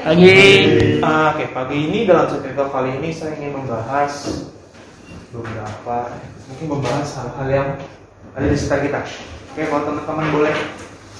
[0.00, 0.32] Pagi.
[1.04, 4.44] Ah, Oke, pagi ini dalam cerita kali ini saya ingin membahas
[5.28, 6.16] beberapa,
[6.48, 7.68] mungkin membahas hal-hal yang
[8.32, 9.00] ada di sekitar kita.
[9.52, 10.56] Oke, kalau teman-teman boleh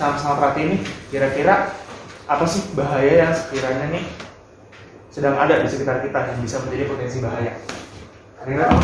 [0.01, 0.81] sama-sama perhatiin nih,
[1.13, 1.77] kira-kira
[2.25, 4.05] apa sih bahaya yang sekiranya nih
[5.13, 7.53] sedang ada di sekitar kita yang bisa menjadi potensi bahaya?
[8.41, 8.81] Kira-kira apa?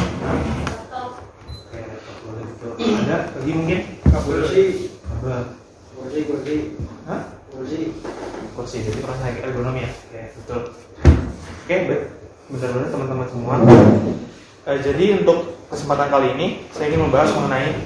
[2.77, 3.80] Ada lagi mungkin?
[4.12, 5.42] Kursi, Kabel.
[5.97, 6.56] kursi, kursi,
[7.08, 7.36] Hah?
[8.67, 9.91] Kursi jadi naik ergonomi ya.
[9.95, 10.61] Oke betul.
[11.62, 11.77] Oke
[12.50, 13.55] benar-benar teman-teman semua.
[14.67, 17.78] Eh, jadi untuk kesempatan kali ini saya ingin membahas mengenai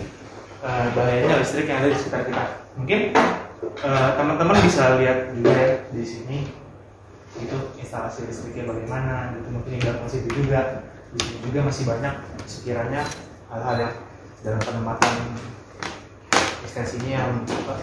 [0.65, 2.65] eh, bahayanya listrik yang ada di sekitar kita.
[2.81, 3.13] Mungkin
[3.61, 6.49] eh, teman-teman bisa lihat juga ya di sini.
[7.37, 9.53] Itu instalasi listriknya bagaimana gitu.
[9.53, 10.81] Mungkin di belakang situ juga.
[11.13, 12.15] Di sini juga masih banyak
[12.49, 13.05] sekiranya
[13.53, 13.95] hal-hal yang
[14.41, 15.13] dalam penempatan
[16.65, 17.31] ekstensinya yang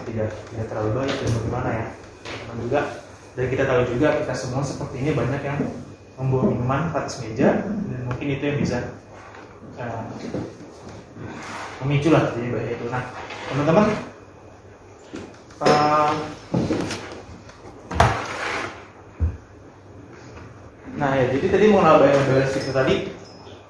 [0.10, 1.88] tidak tidak terlalu baik dan bagaimana ya
[2.36, 2.82] teman juga.
[3.38, 5.62] Dan kita tahu juga kita semua seperti ini banyak yang
[6.18, 8.78] membawa minuman ke atas meja dan mungkin itu yang bisa
[9.78, 10.04] uh,
[11.86, 12.86] memicu lah jadi bahaya itu.
[12.90, 13.04] Nah
[13.48, 13.86] teman-teman
[15.62, 16.12] uh,
[20.98, 22.96] nah ya jadi tadi mengenal bahaya listrik itu tadi.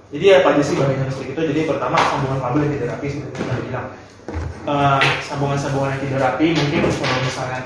[0.08, 3.36] Jadi apa aja sih bahaya listrik itu jadi pertama sambungan kabel yang tidak rapi seperti
[3.44, 3.88] yang tadi bilang.
[4.68, 7.60] Eh, sambungan-sambungan yang tidak rapi mungkin kalau misalnya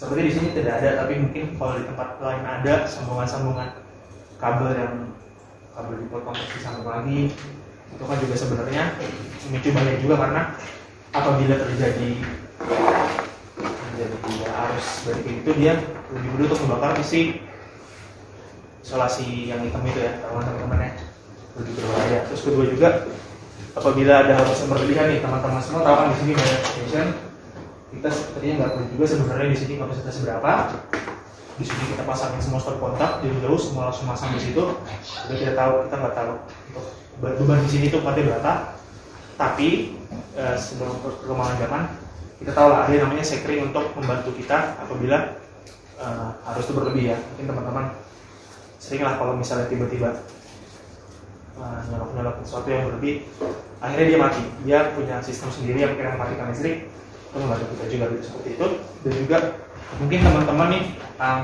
[0.00, 3.68] seperti di sini tidak ada tapi mungkin kalau di tempat lain ada sambungan-sambungan
[4.40, 4.94] kabel yang
[5.76, 7.28] kabel dipotong terus disambung lagi.
[7.92, 8.96] Itu kan juga sebenarnya
[9.44, 10.42] memicu bahaya juga karena
[11.12, 12.10] apabila terjadi
[13.68, 15.76] terjadi arus balik itu dia
[16.16, 17.44] lebih mudah untuk membakar isi
[18.80, 20.90] isolasi yang hitam itu ya teman-teman ya.
[21.60, 22.18] Lebih berbahaya.
[22.32, 22.88] Terus kedua juga
[23.76, 27.29] apabila ada hal berlebihan nih teman-teman semua tahu kan di sini banyak station
[27.90, 30.52] kita tadinya nggak tahu juga sebenarnya di sini kapasitas berapa?
[31.58, 34.62] Di sini kita pasangin semua stop kontak jadi jauh semua langsung masang di situ.
[35.26, 36.32] Kita tidak tahu kita nggak tahu.
[37.20, 38.52] Untuk beban di sini itu kuatnya berapa.
[39.34, 39.68] Tapi
[40.38, 41.82] eh, sebelum perkembangan zaman
[42.40, 45.36] kita tahu lah ada yang namanya sekring untuk membantu kita apabila
[45.98, 47.16] eh, harus itu berlebih ya.
[47.34, 47.84] Mungkin teman-teman
[48.80, 50.24] sering lah kalau misalnya tiba-tiba
[51.60, 53.28] uh, nyolok-nyolok sesuatu yang berlebih
[53.84, 54.42] akhirnya dia mati.
[54.64, 56.88] Dia punya sistem sendiri yang kira mematikan listrik
[57.34, 58.66] membantu kita juga gitu seperti itu.
[59.00, 59.38] Dan juga
[59.98, 60.82] mungkin teman-teman nih
[61.18, 61.40] um,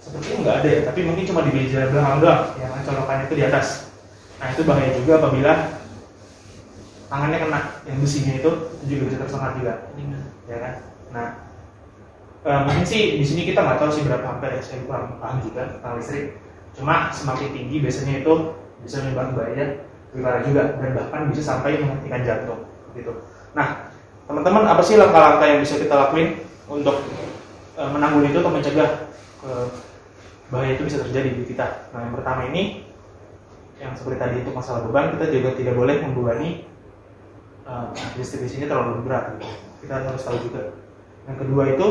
[0.00, 2.42] sepertinya nggak ada ya tapi mungkin cuma di meja belakang doang.
[2.56, 3.66] Yang colokannya itu di atas.
[4.40, 5.52] Nah itu bahaya juga apabila
[7.10, 9.74] tangannya kena yang besinya itu itu juga bisa tersengat juga.
[10.48, 10.72] Ya kan?
[11.12, 11.26] Nah
[12.48, 15.38] eh, mungkin sih di sini kita nggak tahu sih berapa ampere ya saya kurang paham
[15.44, 16.40] juga tentang listrik.
[16.72, 18.34] Cuma semakin tinggi biasanya itu
[18.80, 19.64] bisa menyebabkan bahaya
[20.10, 22.60] parah juga dan bahkan bisa sampai menghentikan jantung
[22.98, 23.12] gitu.
[23.54, 23.89] Nah,
[24.30, 26.38] teman-teman apa sih langkah-langkah yang bisa kita lakuin
[26.70, 27.02] untuk
[27.74, 29.10] e, menanggung itu atau mencegah
[29.42, 29.50] e,
[30.54, 31.90] bahaya itu bisa terjadi di kita?
[31.90, 32.86] Nah, yang pertama ini
[33.82, 36.62] yang seperti tadi itu masalah beban, kita juga tidak boleh membebani
[37.66, 37.72] e,
[38.14, 39.34] listrik di sini terlalu berat.
[39.82, 40.78] Kita harus tahu juga.
[41.26, 41.86] Yang kedua itu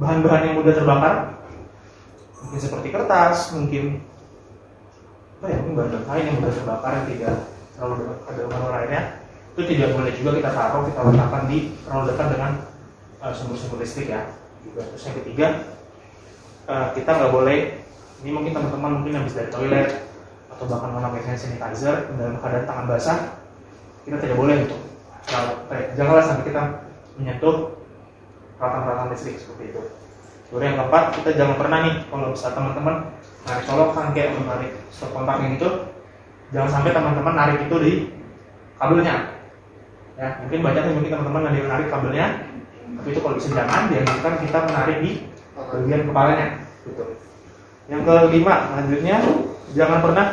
[0.00, 1.14] bahan-bahan yang mudah terbakar,
[2.40, 4.00] mungkin seperti kertas, mungkin
[5.44, 7.34] apa ya mungkin bahan lain yang mudah terbakar yang tidak
[7.76, 9.02] terlalu ada rumah lainnya
[9.54, 12.50] itu tidak boleh juga kita taruh kita letakkan di terlalu dekat dengan
[13.22, 14.26] uh, sumber-sumber listrik ya.
[14.66, 15.46] Juga terus yang ketiga
[16.66, 17.58] uh, kita nggak boleh
[18.26, 19.88] ini mungkin teman-teman mungkin habis dari toilet
[20.50, 23.18] atau bahkan memakai hand sanitizer dalam keadaan tangan basah
[24.04, 24.80] kita tidak boleh untuk
[25.72, 26.62] eh, janganlah sampai kita
[27.16, 27.74] menyentuh
[28.60, 29.82] peralatan-peralatan listrik seperti itu.
[30.52, 32.94] Baru yang keempat, kita jangan pernah nih kalau bisa teman-teman
[33.44, 35.68] narik colokan kayak menarik stop kontak yang itu,
[36.54, 37.92] jangan sampai teman-teman narik itu di
[38.78, 39.33] kabelnya.
[40.14, 42.26] Ya, mungkin banyak yang mungkin teman-teman ada yang narik kabelnya,
[43.02, 45.10] tapi itu kalau bisa jangan dianjurkan kita menarik di
[45.58, 46.46] bagian kepalanya.
[46.86, 47.04] Gitu.
[47.90, 49.16] Yang kelima, selanjutnya
[49.74, 50.26] jangan pernah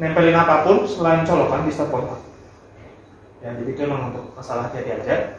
[0.00, 2.20] nempelin apa pun selain colokan di stop kontak.
[3.44, 5.36] Ya, jadi itu memang untuk masalah hati aja.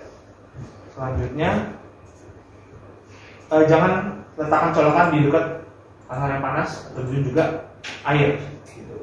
[0.94, 1.74] Selanjutnya
[3.50, 5.46] eh, jangan letakkan colokan di dekat
[6.06, 7.74] hal yang panas atau juga
[8.06, 8.38] air.
[8.70, 8.98] Gitu.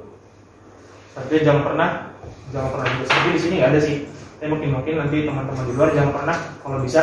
[1.19, 2.12] Tapi jangan pernah
[2.53, 3.97] jangan pernah juga seperti di sini nggak ada sih.
[4.39, 7.01] Tapi mungkin mungkin nanti teman-teman di luar jangan pernah kalau bisa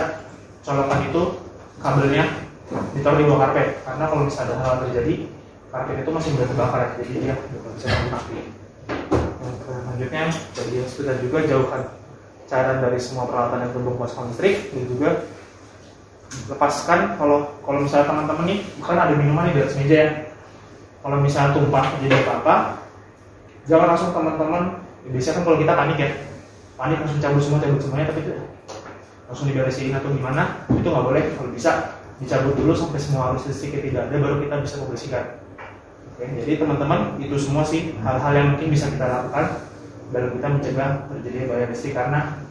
[0.61, 1.21] colokan itu
[1.81, 2.23] kabelnya
[2.93, 3.67] ditaruh di bawah karpet.
[3.83, 5.13] Karena kalau misalnya ada hal terjadi
[5.73, 6.81] karpet itu masih mudah terbakar.
[7.01, 7.87] Jadi dia bukan bisa.
[7.89, 11.81] Yang selanjutnya yang sudah juga jauhkan
[12.49, 14.69] cairan dari semua peralatan yang tumbuh kosong listrik.
[14.75, 15.09] Dan juga
[16.45, 20.11] lepaskan kalau kalau misalnya teman-teman nih bukan ada minuman di atas meja ya.
[20.99, 22.55] Kalau misalnya tumpah jadi apa apa
[23.63, 24.63] jangan langsung teman-teman
[25.07, 26.09] biasanya kan kalau kita panik ya.
[26.79, 28.33] Panik langsung cabut semua cabut semuanya tapi itu
[29.29, 31.23] langsung diberesin atau gimana itu nggak boleh.
[31.37, 31.71] Kalau bisa
[32.19, 35.25] dicabut dulu sampai semua arus listriknya tidak ada baru kita bisa membersihkan.
[36.11, 39.45] Oke, jadi teman-teman itu semua sih hal-hal yang mungkin bisa kita lakukan
[40.11, 42.43] dalam kita mencegah terjadi bahaya listrik karena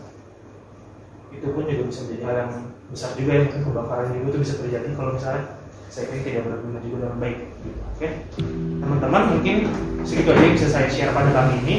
[1.28, 2.52] itu pun juga bisa menjadi hal yang
[2.88, 5.42] besar juga yang mungkin kebakaran juga itu bisa terjadi kalau misalnya
[5.88, 7.38] saya kira tidak berguna juga dengan baik.
[7.92, 8.08] Oke
[8.80, 9.56] teman-teman mungkin
[10.06, 11.76] segitu aja yang bisa saya share pada kali ini